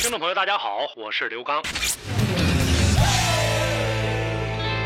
[0.00, 1.60] 听众朋友，大家好，我是刘刚。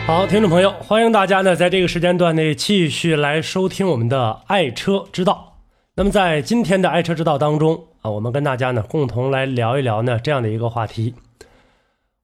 [0.07, 5.59] 好，听众朋友，欢迎大家呢在这个时间段内继续来收听我们的爱车之道。
[5.97, 11.15] 那么在今天的爱车之道当中啊，我们跟大家呢共同来聊一聊呢这样的一个话题。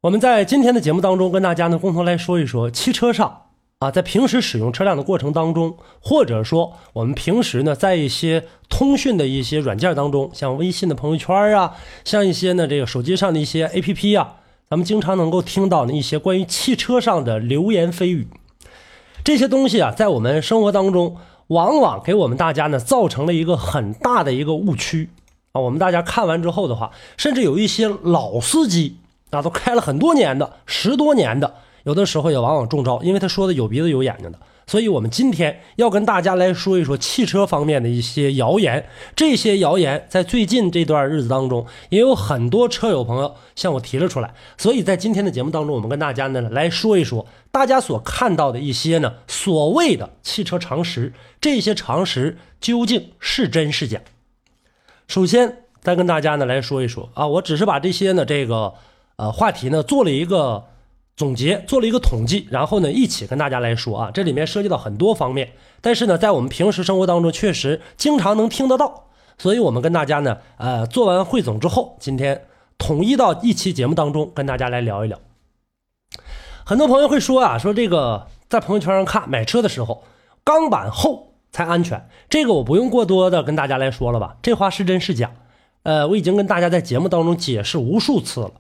[0.01, 3.48] 我们在今天的节目当中跟大家呢共同来说一说汽车上
[3.79, 14.37] 啊，在平时使用车辆的过程当中，或者说我们平时呢在一些通讯的一些软件当中，像微信的朋友圈啊，像一些呢这个手机上的一些 APP 啊，
[14.69, 18.27] 咱们经常能够听到的一些关于汽车上的流言蜚语，
[19.23, 21.17] 这些东西啊，在我们生活当中。
[21.49, 25.09] 往往给我们大家呢造成了一个很大的一个误区
[25.53, 25.63] 啊！
[25.63, 28.99] 我们大家看完之后的话，甚至有一些老司机
[29.31, 34.39] 啊，都开了很多年的、十多年的，有的时候也往往中招，因为他说的有鼻子有眼睛的。
[34.67, 38.87] 所以，我们今天要跟大家来说一说汽车方面的一些谣言。
[39.17, 44.35] 这些谣言在最近这段日子当中，也有很多车友朋友向我提了出来。
[44.59, 53.99] 所以在今天的节目当中，我们跟大家呢来说一说大家所看到的一些呢所谓的汽车常识，这些常识究竟是真是假？
[55.07, 58.75] 首先，再跟大家呢来说一说啊，我只是把这些呢这个
[59.17, 60.67] 呃话题呢做了一个。
[61.19, 72.45] 总结做了一个统计，然后呢，一起跟大家来说啊，这里面涉及到很多方面，但是呢，在我们平时生活当中，确实经常能听得到，所以我们跟大家呢，呃，做完汇总之后，今天
[72.79, 75.19] 统一到一期节目当中跟大家来聊一聊。
[76.65, 80.05] 很多朋友会说啊，说这个在朋友圈上看买车的时候，
[80.45, 85.33] 钢板厚才安全，这个我不用过多的跟大家来说了吧，这话是真是假？
[85.83, 88.53] 呃，我已经跟大家在节目当中解释无数次了。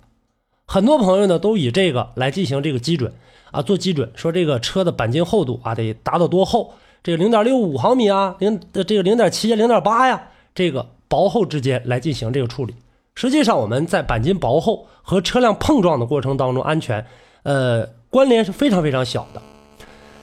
[0.70, 3.10] 很多朋友呢都以这个来进行这个基准
[3.50, 6.74] 啊，做基准，说这个车的钣金厚度啊得达到多厚？
[7.02, 10.20] 这个零点六五毫米啊，零这个零点七，零点八呀，
[10.54, 12.74] 这个薄厚之间来进行这个处理。
[13.14, 17.06] 实际上我们在钣金薄厚和车辆碰撞的过程当中，安全
[17.44, 19.40] 呃关联是非常非常小的。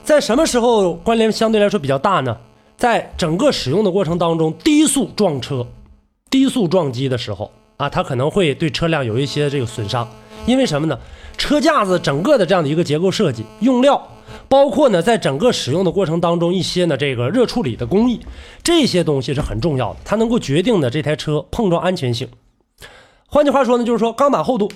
[0.04, 2.38] 在什么时候关联相对来说比较大呢？
[2.76, 5.66] 在整个使用的过程当中，低速撞车、
[6.30, 10.08] 低速撞击的时候啊，它可能会对车辆有一些这个损伤。
[10.46, 10.98] 因为什么呢？
[11.36, 14.08] 车架子整个的这样的一个结构设计、用料，
[14.48, 18.20] 包括呢，在整个使用的过程当中，一些呢这个热处理的工艺，
[18.62, 22.28] 这些东西是很重要的，它能够决定的这台车碰撞安全性。
[23.28, 24.70] 换句话说呢，就是说钢板厚度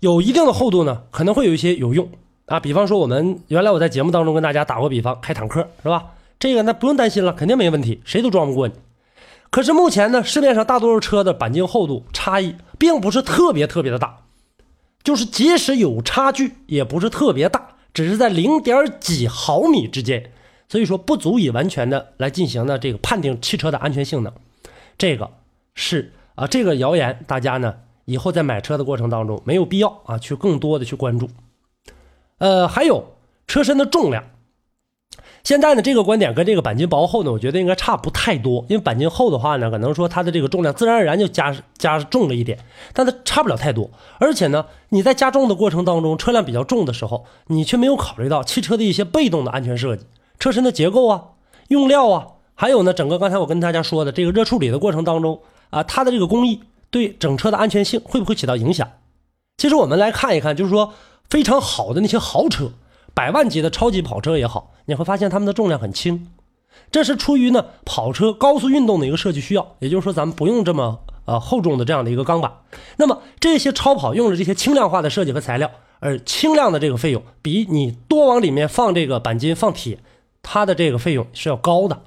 [0.00, 2.08] 有一定的厚度呢，可能会有一些有用
[2.46, 2.58] 啊。
[2.58, 6.06] 比方说，我们原来我在节目当中跟大家打过比方，开坦克是吧？
[6.38, 8.74] 这个那不用担心了，肯定没问题，谁都撞不过你。
[9.50, 14.16] 可是目前呢，市面上大多数车的钣金厚度差异并不是特别特别的大。
[15.02, 20.30] 就是即使有差距，也不是特别大，只是在零点几毫米之间，
[20.68, 24.32] 所以说不足以完全的来进行呢这个判定汽车的安全性能。
[24.98, 25.30] 这个
[25.74, 31.30] 是啊，这个谣言大家呢以后在买车的过程当中没有必要啊去更多的去关注。
[32.38, 33.16] 呃，还有
[33.46, 34.24] 车身的重量。
[35.42, 38.64] 现在呢，这个观点跟这个钣金薄厚呢，我觉得应该差不太多。
[38.68, 42.58] 因为钣金厚的话呢，可能说它的这个重量自然而然就加加重了一点，
[42.92, 43.90] 但它差不了太多。
[44.18, 50.04] 而且呢，你在加重的过程当中，车辆比较重的时候，你却没有考虑到汽车的一些被动的安全设计，
[50.38, 51.22] 车身的结构啊、
[51.68, 55.40] 用料啊，还有呢，整个刚才我跟大家说的这个热处理的过程当中
[55.70, 58.86] 啊，它的这个工艺对整车的安全性会不会起到影响？
[59.56, 60.92] 其实我们来看一看，就是说
[61.30, 62.72] 非常好的那些豪车。
[63.20, 66.28] 百万级的超级跑车也好，你会发现它们的重量很轻，
[66.90, 69.76] 这是出于呢跑车高速运动的一个设计需要。
[69.80, 72.50] 也就是说，咱们不用这么呃厚重的这样的一个钢板。
[72.96, 79.98] 那么这些超跑用了这些轻量化的设计和材料，而轻量的这个费用比你多往里面放这个钣金放铁，
[80.40, 82.04] 它的这个费用是要高的。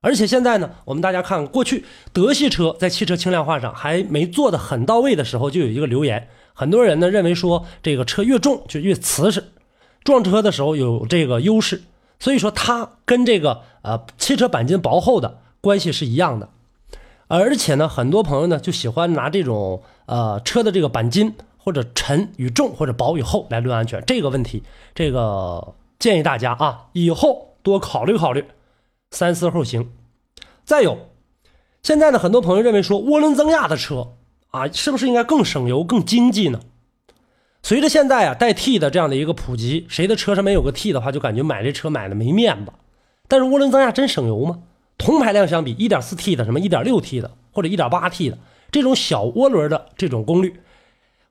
[0.00, 9.42] 而且现在呢，我们大家看过去德系车在汽车轻量化上还没做的很到位的时候，就有一个留言，很多人呢认为说这个车越重就越瓷实。
[10.06, 11.82] 撞车的时候有这个优势，
[12.18, 16.48] 所以说它跟这个呃汽车钣金薄厚的关系是一样的，
[17.26, 24.62] 而且呢，很多朋友呢就喜欢拿这种呃车的这个钣金或者沉与重或者薄与厚来论安全，这个问题，
[24.94, 28.44] 这个建议大家啊以后多考虑考虑，
[29.10, 29.90] 三思后行。
[30.64, 30.96] 再有，
[31.82, 34.12] 现在呢很多朋友认为说涡轮增压的车
[34.50, 36.60] 啊是不是应该更省油更经济呢？
[37.66, 42.70] 随着现在啊带 T 的这样的一个普及，谁的车上没有个 T 的话，就感觉买这车买的没面子。
[43.26, 44.60] 但是涡轮增压真省油吗？
[44.96, 48.38] 同排量相比，1.4T 的、什么 1.6T 的或者 1.8T 的
[48.70, 50.60] 这种小涡轮的这种功率，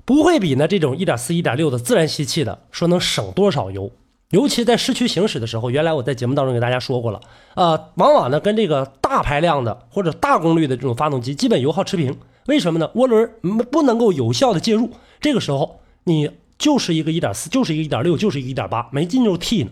[0.03, 3.89] 不会比呢这种1.4、1.6的自然吸气的说能省多少油。
[4.31, 7.21] 尤其在市区行驶的时候，原来我在节目当中给大家说过了，
[7.55, 12.17] 呃，往往呢跟这个大排量的或者大功率的这种发动机基本油耗持平。
[12.47, 12.91] 为什么呢？
[12.95, 13.31] 涡轮
[13.71, 14.89] 不能够有效的介入，
[15.21, 19.71] 这个时候你就是一个1.4，就是一个1.6，就是一个1.8，没进入 T 呢，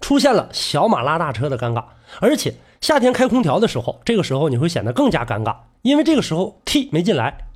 [0.00, 1.84] 出现了小马拉大车的尴尬。
[2.20, 7.48] 而且夏天开空调的时候，这个时候你会显得更加尴尬，因为这个时候 T 没进来。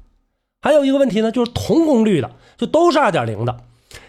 [0.61, 3.57] 还有一个问题呢，就是同功率的，就都是2.0的，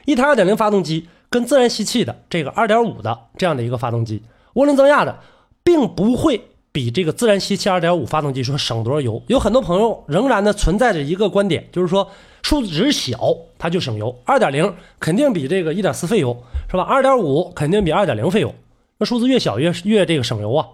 [0.06, 1.08] 一台2.0发动机。
[1.30, 5.20] 跟自然吸气的这个2.5的这样的一个发动机，涡轮增压的，
[5.62, 9.20] 并不会比这个自然吸气2.5发动机说省多少油。
[9.26, 12.12] 有很多朋友仍然呢存在着一个观点，就是说
[12.44, 13.18] 数值小
[13.58, 18.54] 它就省油，2.0肯定比这个1.4费油是吧？2.5肯定比2.0费油，
[19.00, 20.68] 那数字越小越越这个省油啊。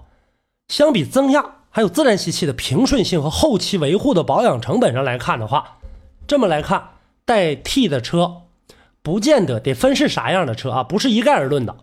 [0.68, 5.78] 相比增压还有自然吸气的平顺性和后期维护的保养成本上来看的话，
[6.28, 6.90] 这么来看
[7.24, 8.42] 带 T 的车。
[9.02, 11.78] 不见得得分是啥样的车啊，不是一概而论的。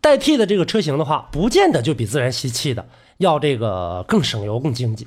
[0.00, 2.86] 代替的这个车型的话，不见得就比自然吸气的
[3.18, 5.06] 要这个更省油、更经济。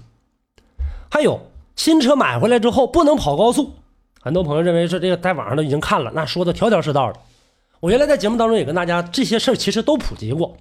[1.12, 1.40] 还有
[1.76, 3.74] 新车买回来之后不能跑高速，
[4.22, 7.20] 很多朋友认为说这个在网上都已经看了，那说的条条是道的。
[7.80, 10.58] 我原来在节目当中也跟大家这些事儿其实都普及过。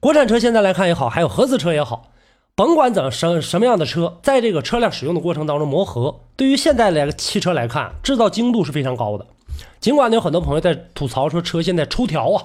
[0.00, 2.10] 国产车现在来看也好，还有合资车也好，
[2.54, 9.26] 甭管怎么什什么样的车，在这个车辆使用的过程当中磨合，对于现在来汽车来看，制造精度是非常高的。
[9.78, 12.44] 尽管，有很多朋友在吐槽说车现在抽条啊，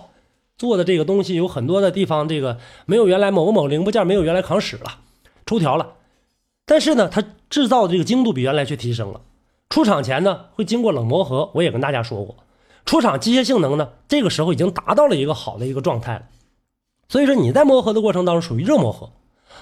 [0.58, 5.00] 做的这个东西有很多的地方，这个没有原来某某零部件没有原来扛使了，
[5.46, 5.94] 抽条了。
[6.66, 9.22] 但是呢，它制造的这个精度比原来却提升了。
[9.70, 12.36] 出厂前呢，会经过冷磨合，我也跟大家说过，
[12.86, 16.24] 出厂机械性能呢，这个时候已经达到了一个好的一个状态了。
[17.10, 19.12] 所以说你在磨合的过程当中属于热磨合。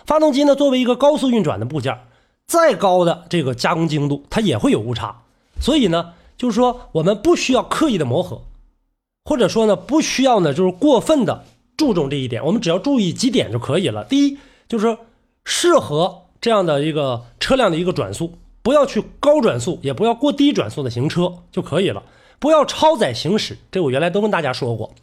[0.05, 1.99] 发动机呢，作为一个高速运转的部件，
[2.45, 5.23] 再高的这个加工精度，它也会有误差。
[5.59, 6.13] 所以呢。
[6.35, 8.41] 就是说，我们不需要刻意的磨合，
[9.25, 11.45] 或者说呢，不需要呢，就是过分的
[11.77, 12.43] 注重这一点。
[12.45, 14.03] 我们只要注意几点就可以了。
[14.03, 14.37] 第一，
[14.67, 14.97] 就是，
[15.45, 22.03] 适合这样的一个车辆的一个转速，不要去高转速，也不要过低转速的行车就可以了。
[22.39, 24.93] 不要超载行驶，这我原来都跟大家说过。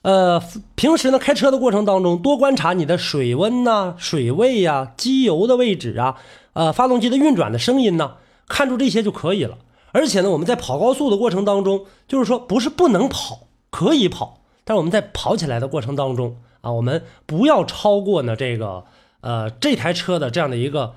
[0.00, 0.42] 呃，
[0.74, 6.16] 平时呢，开车的过程当中，多观察你的水温呐、水位呀、机油的位置啊、
[6.54, 8.12] 呃，发动机的运转的声音呐，
[8.48, 9.58] 看住这些就可以了。
[9.94, 18.84] 而且呢，我们在跑高速的过程当中，就是说不是不能跑，可以跑，但是我们在跑起来的过程当中啊，我们不要超过呢这个
[19.20, 20.96] 呃这台车的这样的一个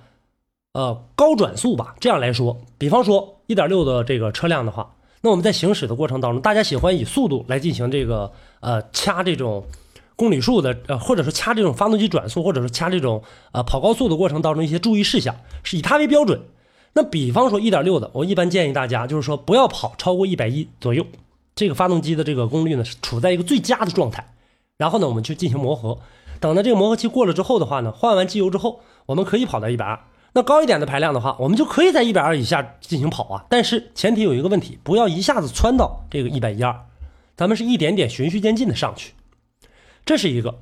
[0.74, 1.94] 呃高转速吧。
[2.00, 9.64] 这样来说，比方说一点六的这个车辆的话，那我们在行驶的过程当中，大家喜欢以速度来进行这个呃掐这种
[10.16, 13.22] 公里数的呃，或者说掐这种发动机转速，或者说掐这种
[13.52, 16.42] 呃跑高速的过程当中一些注意事项，是以它为标准。
[16.98, 21.06] 那比方说一点六的，我一般建议大家就是说不要跑超过一百一左右，
[21.54, 24.34] 这个发动机的这个功率呢是处在一个最佳的状态。
[24.80, 26.00] 然后呢，我们去进行磨合，
[26.40, 30.00] 等到这个磨合期过了之后的话呢，换完机油之后，我们可以跑到一百二。
[30.34, 33.46] 那高一点的排量的话，我们就可以在一百二以下进行跑啊。
[33.48, 36.86] 但是前提有一个问题，不要一下子窜到这个一百一二，
[37.36, 39.14] 咱们是一点点循序渐进的上去，
[40.04, 40.62] 这是一个。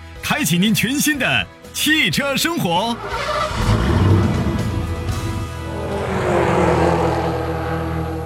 [0.23, 2.95] 开启您全新的汽车生活。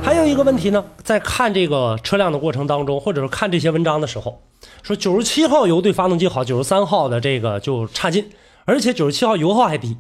[0.04, 4.42] 还有一个问题呢，在看这个车辆的过程当中，或者说看这些文章的时候，
[4.84, 8.30] 说九十七号油对发动机好，九十三号的这个就差劲，
[8.66, 9.98] 而且九十七号油耗还低，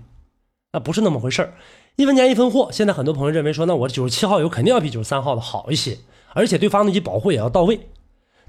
[0.73, 1.53] 那不是那么回事儿。
[1.95, 5.97] 一分钱一分货，现在很多朋友认为说，那我九十七号油肯定要比九十三号的好一些，
[6.33, 7.79] 而且对发动机保护也要到位。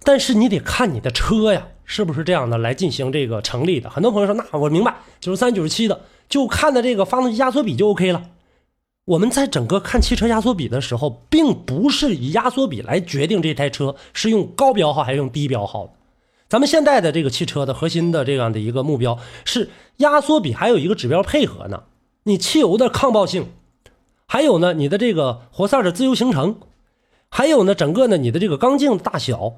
[0.02, 3.90] 但是你得看你的车呀，是不是这样的来进行这个成立的？
[3.90, 8.22] 很多朋友说，那我明白，九十三、九十七的，就看的这个发动机压缩比就 OK 了。
[9.06, 15.92] 我们在整个看汽车压缩比的时候，并不是以压缩比来决定这台车是用高标号还是用低标号的。
[16.48, 21.84] 咱们现在的这个汽车的核心的这样的一个目标是压缩比，还有一个指标配合呢。
[22.24, 23.48] 你汽油的抗爆性，
[24.26, 26.58] 还有呢你的这个活塞的自由行程。
[27.28, 29.54] 还有呢，整个呢你的这个缸径大小，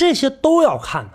[0.00, 1.10] 这些都要看呢。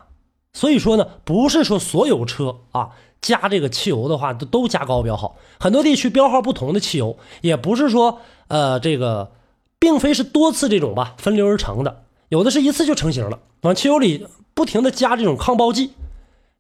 [0.54, 9.32] 所以说呢，不是说所有车啊加这个汽油的话都都加高标号，很多地区标号不同的汽油，也不是说呃这个，
[9.80, 15.94] 并非是多次这种吧分流而成的，有的是一次就成型了，往汽油里不停的加这种抗爆剂，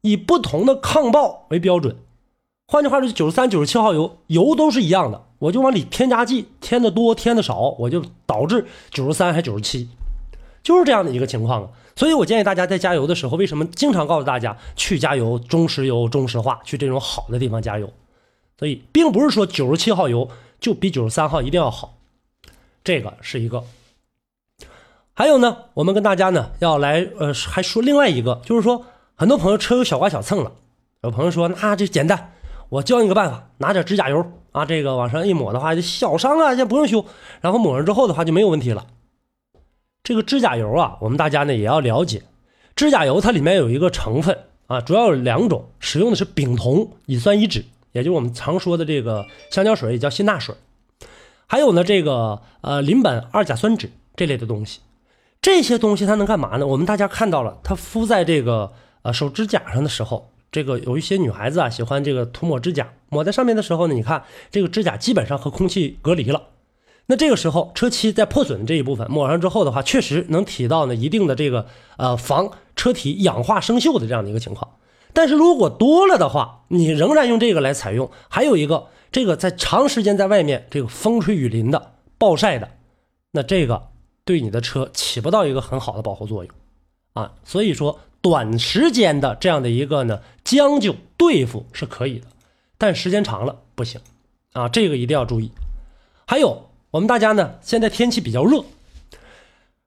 [0.02, 1.96] 以不同的抗爆为标准。
[2.68, 9.88] 换句话说，九十三、九十七号油油都是一样的，我就往里添加剂，添的多添的少，我就导致九十三还九十七，
[10.64, 11.70] 就是这样的一个情况啊。
[11.96, 17.92] 所以我建议大家在加油的时候，为什么经常告诉大家去加油中石油、中石化，去这种好的地方加油？
[18.60, 21.98] 所以并不是说九十七号油就比九十三号一定要好，
[22.84, 23.64] 这个是一个。
[25.14, 28.86] 还有呢，我们跟大家呢要来呃，还说另外一个，就是说
[29.16, 30.52] 很多朋友车有小刮小蹭了，
[31.02, 32.34] 有朋友说那这简单，
[32.68, 37.06] 我教你个办法，拿点指甲油啊，这个往上一抹的话，就小伤啊，先不用修，
[37.40, 38.86] 然后抹上之后的话就没有问题了。
[40.06, 42.22] 这个指甲油啊，我们大家呢也要了解，
[42.76, 50.54] 指甲油它里面有一个成分啊，主要有两种，使用的是丙酮乙酸乙酯，也就是我们常说的这个香蕉水，也叫辛钠水，
[51.48, 54.82] 还有呢这个呃邻苯二甲酸酯这类的东西，
[55.42, 56.68] 这些东西它能干嘛呢？
[56.68, 66.44] 我们大家看到了，它敷在这个呃手指甲上的时候，这个有一些女孩子啊喜欢这个涂抹指甲，抹在上面的时候呢，你看这个指甲基本上和空气隔离了。
[67.08, 74.78] 那这个时候，车漆在破损这一部分抹上之后的话，确实能起到呢一定的这个呃防车体氧化生锈的这样的一个情况。
[75.14, 82.72] 但是如果多了的话，你仍然用这个来采用，还有一个这个在长时间在外面这个风吹雨淋的暴晒的，
[83.32, 83.90] 那这个
[84.24, 86.54] 对你的车起不到一个很好的保护作用
[87.14, 87.34] 啊。
[87.44, 92.26] 所以说，短时间的这样的一个呢将就对付是可以的，
[92.80, 94.02] 但时间长了不行
[94.54, 95.52] 啊，这个一定要注意。
[96.26, 96.65] 还有。
[96.96, 98.64] 我们大家呢，现在天气比较热，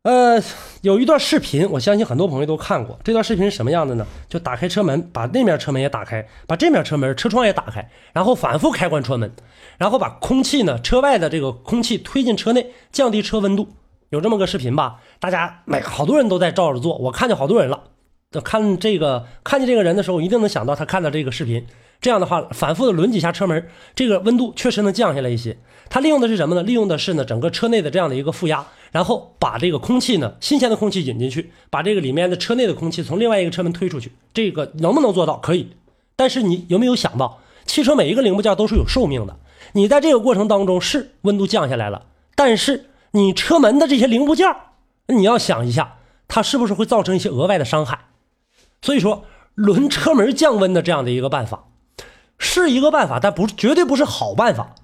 [0.03, 0.43] 呃，
[0.83, 3.01] 有一段视频，我相信很多朋友都看过。
[3.03, 4.07] 这段视频是什么样的呢？
[4.29, 9.33] 就打开车门，把那面车门也打开，把这面车门车窗也打开，然后反复开关车门，
[9.79, 13.71] 然后把空气呢，车外的这个空气推进车内，降低车温度。
[14.11, 15.01] 有这么个视频吧？
[15.19, 17.85] 大家每好多人都在照着做，我看见好多人了。
[18.45, 21.67] 看这个看见这个人的时候，一定能想到他看到这个视频。
[22.01, 25.59] 这样的话，反复的轮几下车门，这个温度确实能降下来一些。
[25.91, 26.63] 它利用的是什么呢？
[26.63, 34.13] 利用的是呢整个车内的这样的一个负压，然后把这个空气呢新鲜的空气引进去，把这个里面的车内的空气从另外一个车门推出去。
[34.33, 35.39] 这个能不能做到？
[35.39, 35.71] 可以。
[36.15, 39.37] 但是你有没有想到，汽车每一个零部件都是有寿命的。
[39.73, 44.47] 你在这个过程当中是温度降下来了，但是你车门的这些零部件，
[45.07, 45.97] 你要想一下，
[46.29, 47.99] 它是不是会造成一些额外的伤害？
[48.83, 49.25] 所以说，
[49.55, 51.65] 轮车门降温的这样的一个办法。
[52.39, 54.75] 是一个办法，但不是绝对不是好办法。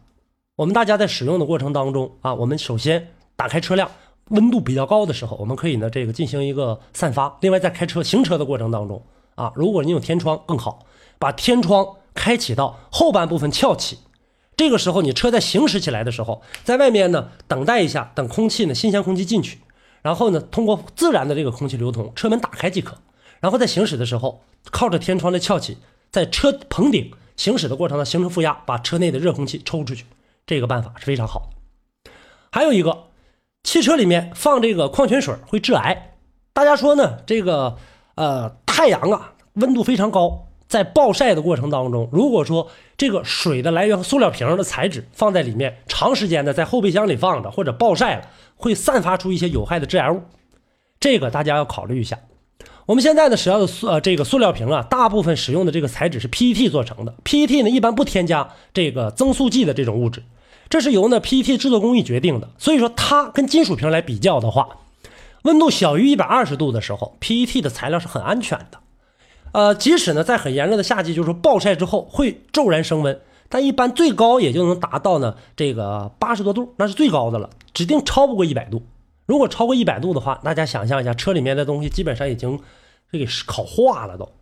[0.57, 3.91] 我们大家在使用的过程当中啊，我们首先打开车辆，
[4.29, 7.37] 温度比较高的时候，我们可以呢这个进行一个散发。
[7.41, 9.03] 另外，在开车行车的过程当中
[9.35, 10.87] 啊，如果你有天窗更好，
[11.19, 13.99] 把天窗开启到后半部分翘起。
[14.57, 19.59] 这个时候，你车在行驶起来的时候，在外面呢等待一下，等空气呢新鲜空气进去，
[20.03, 22.97] 然后呢通过自然的这个空气流通，车门打开即可。
[23.41, 25.79] 然后在行驶的时候，靠着天窗的翘起，
[26.13, 27.11] 在车棚顶。
[27.37, 30.05] 行驶的过程呢，形成负压，把车内的热空气抽出去，
[30.47, 32.11] 这个办法是非常好的。
[32.53, 33.05] 还有一个，
[33.63, 36.17] 汽车里面放这个矿泉水会致癌。
[36.53, 37.77] 大家说呢，这个
[38.15, 50.23] 呃太阳啊，温度非常高，在暴晒的过程当中，如果说这个水的来源和塑料瓶的材质放在里面，长时间的在后备箱里放着或者暴晒了，会散发出一些有害的致癌物，
[51.01, 52.21] 这个大家要考虑一下。
[52.87, 57.15] 我们现在呢使用的塑呃这个塑料瓶啊，大部分使用的这个材质是 PET 做成的。
[57.25, 60.23] PET 呢一般不添加这个增塑剂的这种物质，
[60.69, 62.51] 这是由呢 PET 制作工艺决定的。
[62.59, 64.69] 所以说它跟金属瓶来比较的话，
[65.45, 68.79] 温度小于一百二十度的时候，PET 的材料是很安全的。
[69.53, 78.83] 呃，即使呢在很炎热的夏季，就是暴晒之后会骤然升温，但一般最高也就能达到呢这个八十多度，那是最高的了，指定超不过一百度。
[79.27, 82.61] 如果超过一百度的话，大家想象一下，车里面的东西基本上已经
[83.11, 84.33] 这给烤化了都。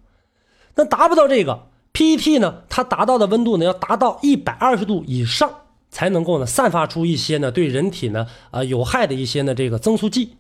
[0.75, 2.63] 那达不到这个 PET 呢？
[2.69, 5.51] 它达到的温度呢，要达到一百二十度以上，
[5.91, 10.37] 才能够呢散发出一些呢对人体呢啊有害的一些呢这个增速剂。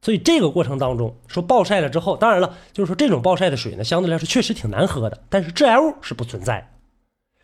[0.00, 6.66] 所以这个过程当中，说暴晒了之后，当然了，就是说这种暴晒的水呢，相对来说确实挺难喝的，但是致癌物是不存在的。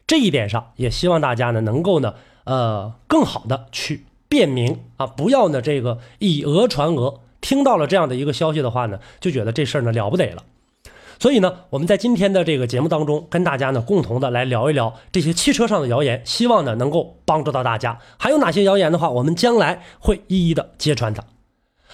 [0.07, 4.05] 这一点上，也希望大家呢能够呢呃更好的去。
[4.35, 7.21] 便明啊，不要呢这个以讹传讹。
[7.41, 10.43] 听到了这样的一个消息的话呢，就觉得这事儿呢了不得了。
[11.21, 17.97] 所以呢，我们在今天的这个节目当中，跟大家呢共同的来聊一聊这些汽车上的谣言，希望呢能够帮助到大家。
[18.19, 21.23] 还有哪些谣言的话，我们将来会一一的揭穿它。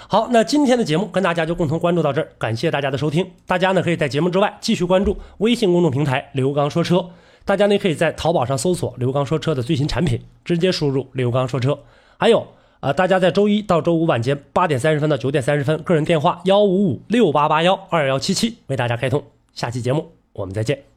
[0.09, 3.31] 好，那今天的节目跟大家就共同关注到这儿，感谢大家的收听。
[3.47, 7.11] 大家呢可以在节目之外继续关注微信公众平台“刘刚说车”，
[7.45, 11.79] 大家呢可以在淘宝上搜索“刘刚说车”的最新产品，直接输入“刘刚说车”。
[12.21, 12.47] 还有
[12.81, 19.25] 啊，大家在周一到周五晚间八点三十分到九点三十分，个人电话幺五五六八八幺二幺七七为大家开通。
[19.55, 20.90] 下期节目我们再见。